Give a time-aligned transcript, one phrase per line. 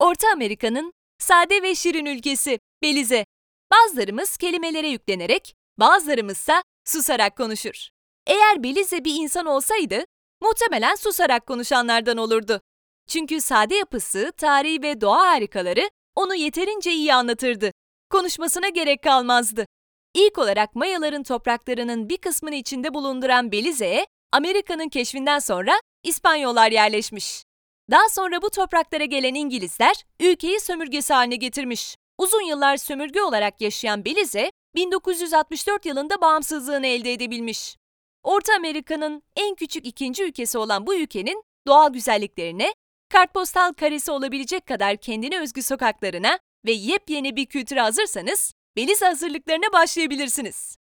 [0.00, 3.26] Orta Amerika'nın sade ve şirin ülkesi Belize.
[3.72, 7.88] Bazılarımız kelimelere yüklenerek, bazılarımızsa susarak konuşur.
[8.26, 10.04] Eğer Belize bir insan olsaydı,
[10.42, 12.60] muhtemelen susarak konuşanlardan olurdu.
[13.08, 17.72] Çünkü sade yapısı, tarihi ve doğa harikaları onu yeterince iyi anlatırdı.
[18.10, 19.66] Konuşmasına gerek kalmazdı.
[20.14, 27.44] İlk olarak Mayaların topraklarının bir kısmını içinde bulunduran Belize'ye Amerika'nın keşfinden sonra İspanyollar yerleşmiş.
[27.90, 31.96] Daha sonra bu topraklara gelen İngilizler ülkeyi sömürgesi haline getirmiş.
[32.18, 37.76] Uzun yıllar sömürge olarak yaşayan Belize, 1964 yılında bağımsızlığını elde edebilmiş.
[38.22, 42.74] Orta Amerika'nın en küçük ikinci ülkesi olan bu ülkenin doğal güzelliklerine,
[43.08, 50.76] kartpostal karesi olabilecek kadar kendine özgü sokaklarına ve yepyeni bir kültüre hazırsanız, Belize hazırlıklarına başlayabilirsiniz.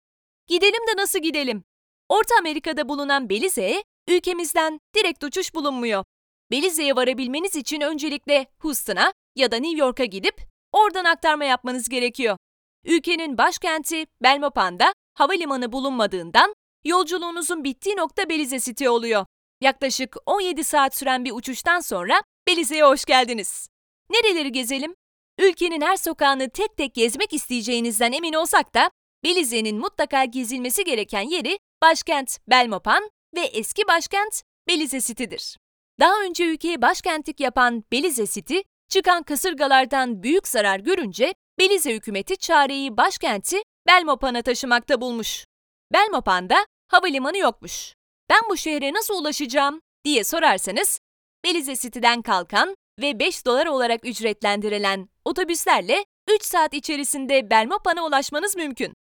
[0.46, 1.64] Gidelim de nasıl gidelim?
[2.08, 6.04] Orta Amerika'da bulunan Belize'ye ülkemizden direkt uçuş bulunmuyor.
[6.50, 10.40] Belize'ye varabilmeniz için öncelikle Houston'a ya da New York'a gidip
[10.72, 12.36] oradan aktarma yapmanız gerekiyor.
[12.84, 19.26] Ülkenin başkenti Belmopan'da havalimanı bulunmadığından yolculuğunuzun bittiği nokta Belize City oluyor.
[19.60, 23.68] Yaklaşık 17 saat süren bir uçuştan sonra Belize'ye hoş geldiniz.
[24.10, 24.94] Nereleri gezelim?
[25.38, 28.90] Ülkenin her sokağını tek tek gezmek isteyeceğinizden emin olsak da
[29.24, 35.56] Belize'nin mutlaka gezilmesi gereken yeri başkent Belmopan ve eski başkent Belize City'dir.
[36.00, 38.58] Daha önce ülkeyi başkentlik yapan Belize City,
[38.88, 45.44] çıkan kasırgalardan büyük zarar görünce Belize hükümeti çareyi başkenti Belmopan'a taşımakta bulmuş.
[45.92, 47.94] Belmopan'da havalimanı yokmuş.
[48.30, 51.00] Ben bu şehre nasıl ulaşacağım diye sorarsanız,
[51.44, 58.94] Belize City'den kalkan ve 5 dolar olarak ücretlendirilen otobüslerle 3 saat içerisinde Belmopan'a ulaşmanız mümkün.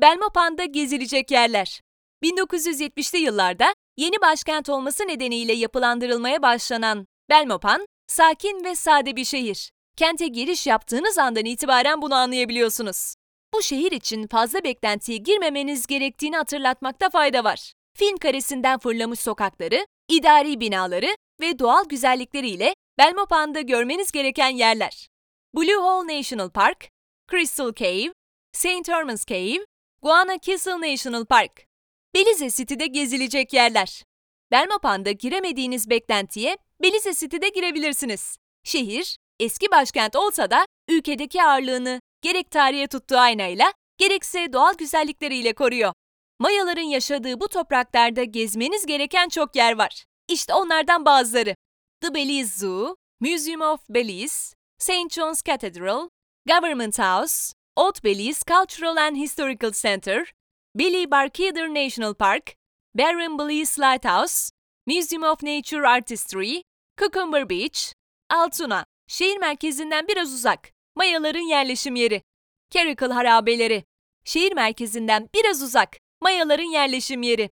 [0.00, 1.80] Belmopan'da gezilecek yerler.
[2.24, 9.70] 1970'li yıllarda yeni başkent olması nedeniyle yapılandırılmaya başlanan Belmopan, sakin ve sade bir şehir.
[9.96, 13.14] Kente giriş yaptığınız andan itibaren bunu anlayabiliyorsunuz.
[13.54, 17.72] Bu şehir için fazla beklentiye girmemeniz gerektiğini hatırlatmakta fayda var.
[17.96, 25.08] Film karesinden fırlamış sokakları, idari binaları ve doğal güzellikleriyle Belmopan'da görmeniz gereken yerler.
[25.54, 26.88] Blue Hole National Park,
[27.30, 28.12] Crystal Cave,
[28.52, 28.88] St.
[28.88, 29.64] Herman's Cave,
[30.02, 31.69] Guana Kissel National Park.
[32.14, 34.04] Belize City'de gezilecek yerler.
[34.50, 38.36] Belmopan'da giremediğiniz beklentiye Belize City'de girebilirsiniz.
[38.64, 45.92] Şehir, eski başkent olsa da ülkedeki ağırlığını gerek tarihe tuttuğu aynayla, gerekse doğal güzellikleriyle koruyor.
[46.38, 50.04] Mayaların yaşadığı bu topraklarda gezmeniz gereken çok yer var.
[50.28, 51.54] İşte onlardan bazıları.
[52.00, 55.10] The Belize Zoo, Museum of Belize, St.
[55.10, 56.08] John's Cathedral,
[56.48, 60.32] Government House, Old Belize Cultural and Historical Center,
[60.74, 62.54] Billy Barkeder National Park,
[62.94, 64.50] Barren Belize Lighthouse,
[64.86, 66.62] Museum of Nature Artistry,
[66.96, 67.92] Cucumber Beach,
[68.30, 72.22] Altuna, şehir merkezinden biraz uzak, Mayaların yerleşim yeri.
[72.70, 73.84] Caracal harabeleri,
[74.24, 77.50] şehir merkezinden biraz uzak, Mayaların yerleşim yeri.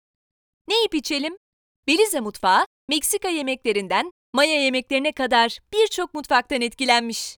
[0.69, 1.37] Ne yiyip içelim?
[1.87, 7.37] Belize mutfağı, Meksika yemeklerinden Maya yemeklerine kadar birçok mutfaktan etkilenmiş.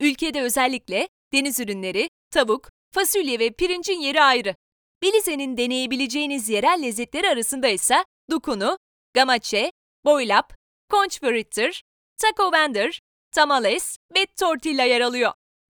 [0.00, 4.54] Ülkede özellikle deniz ürünleri, tavuk, fasulye ve pirincin yeri ayrı.
[5.02, 8.78] Belize'nin deneyebileceğiniz yerel lezzetleri arasında ise dukunu,
[9.14, 9.72] gamache,
[10.04, 10.54] boylap,
[10.90, 11.82] conch fritter,
[12.22, 13.00] taco bender,
[13.32, 15.32] tamales ve tortilla yer alıyor.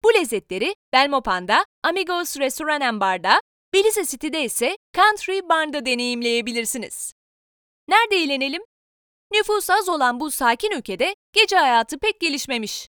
[0.03, 3.41] Bu lezzetleri Belmopan'da, Amigos Restoran Bar'da,
[3.73, 7.13] Belize City'de ise Country Bar'da deneyimleyebilirsiniz.
[7.87, 8.61] Nerede eğlenelim?
[9.33, 12.87] Nüfus az olan bu sakin ülkede gece hayatı pek gelişmemiş.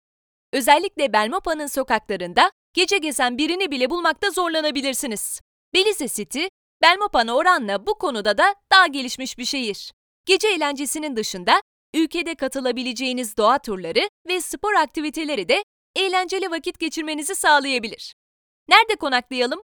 [0.53, 5.41] Özellikle Belmopa'nın sokaklarında gece gezen birini bile bulmakta zorlanabilirsiniz.
[5.77, 6.45] Belize City,
[6.81, 9.91] Belmopan'a oranla bu konuda da daha gelişmiş bir şehir.
[10.25, 11.61] Gece eğlencesinin dışında
[11.93, 15.63] ülkede katılabileceğiniz doğa turları ve spor aktiviteleri de
[15.95, 18.13] eğlenceli vakit geçirmenizi sağlayabilir.
[18.69, 19.61] Nerede konaklayalım?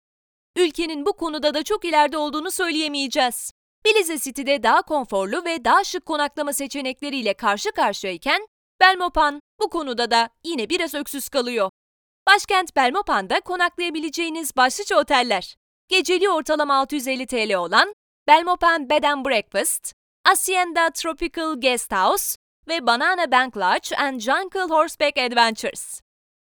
[0.57, 3.51] Ülkenin bu konuda da çok ileride olduğunu söyleyemeyeceğiz.
[3.85, 8.47] Belize City'de daha konforlu ve daha şık konaklama seçenekleriyle karşı karşıyayken,
[8.81, 11.71] Belmopan bu konuda da yine biraz öksüz kalıyor.
[12.27, 15.55] Başkent Belmopan'da konaklayabileceğiniz başlıca oteller.
[15.89, 17.95] Geceliği ortalama 650 TL olan
[18.29, 19.93] Belmopan Bed and Breakfast,
[20.25, 22.37] Hacienda Tropical Guest House
[22.69, 26.01] ve Banana Bank Lodge and Jungle Horseback Adventures.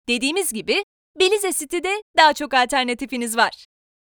[0.07, 0.83] Dediğimiz gibi
[1.19, 3.65] Belize City'de daha çok alternatifiniz var.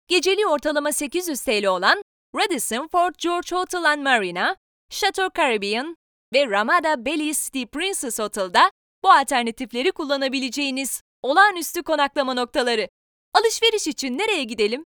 [0.09, 2.03] Geceliği ortalama 800 TL olan
[2.37, 4.57] Radisson Fort George Hotel and Marina,
[4.91, 5.97] Chateau Caribbean
[6.33, 8.71] ve Ramada Belize City Princess Hotel'da
[9.05, 12.89] bu alternatifleri kullanabileceğiniz olağanüstü konaklama noktaları.
[13.35, 14.85] Alışveriş için nereye gidelim?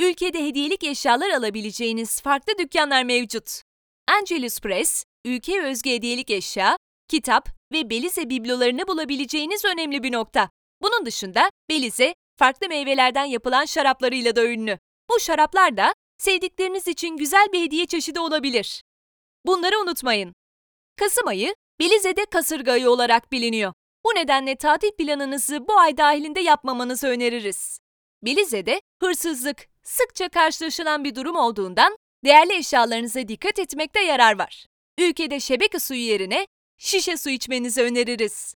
[0.00, 3.62] Ülkede hediyelik eşyalar alabileceğiniz farklı dükkanlar mevcut.
[4.08, 6.76] Angelus Press, ülkeye özgü hediyelik eşya,
[7.08, 10.50] kitap ve Belize biblolarını bulabileceğiniz önemli bir nokta.
[10.82, 14.78] Bunun dışında Belize, farklı meyvelerden yapılan şaraplarıyla da ünlü.
[15.10, 18.82] Bu şaraplar da sevdikleriniz için güzel bir hediye çeşidi olabilir.
[19.46, 20.34] Bunları unutmayın.
[20.96, 23.72] Kasım ayı Belize'de kasırga ayı olarak biliniyor.
[24.06, 27.78] Bu nedenle tatil planınızı bu ay dahilinde yapmamanızı öneririz.
[28.22, 34.66] Belize'de hırsızlık sıkça karşılaşılan bir durum olduğundan değerli eşyalarınıza dikkat etmekte yarar var.
[34.98, 36.46] Ülkede şebeke suyu yerine
[36.78, 38.54] şişe su içmenizi öneririz.